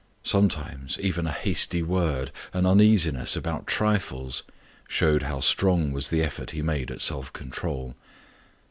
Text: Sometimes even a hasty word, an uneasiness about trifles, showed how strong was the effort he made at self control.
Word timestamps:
Sometimes 0.23 0.97
even 0.99 1.27
a 1.27 1.31
hasty 1.31 1.83
word, 1.83 2.31
an 2.53 2.65
uneasiness 2.65 3.35
about 3.35 3.67
trifles, 3.67 4.41
showed 4.87 5.21
how 5.21 5.41
strong 5.41 5.91
was 5.91 6.09
the 6.09 6.23
effort 6.23 6.49
he 6.49 6.63
made 6.63 6.89
at 6.89 7.01
self 7.01 7.31
control. 7.33 7.93